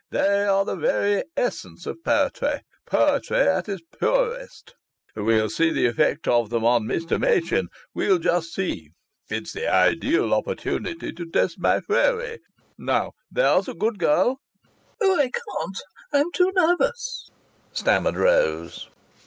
They 0.09 0.45
are 0.45 0.65
the 0.65 0.75
very 0.75 1.25
essence 1.37 1.85
of 1.85 2.03
poetry 2.03 2.61
poetry 2.87 3.41
at 3.41 3.69
its 3.69 3.83
purest. 3.99 4.73
We'll 5.15 5.47
see 5.51 5.69
the 5.71 5.85
effect 5.85 6.27
of 6.27 6.49
them 6.49 6.65
on 6.65 6.85
Mr. 6.85 7.19
Machin. 7.19 7.67
We'll 7.93 8.17
just 8.17 8.51
see. 8.51 8.89
It's 9.29 9.53
the 9.53 9.71
ideal 9.71 10.33
opportunity 10.33 11.11
to 11.11 11.29
test 11.29 11.59
my 11.59 11.81
theory. 11.81 12.39
Now, 12.79 13.11
there's 13.29 13.67
a 13.67 13.75
good 13.75 13.99
girl!" 13.99 14.39
"Oh! 14.99 15.19
I 15.19 15.29
can't. 15.29 15.77
I'm 16.11 16.31
too 16.31 16.51
nervous," 16.55 17.29
stammered 17.71 18.15
Rose. 18.17 18.89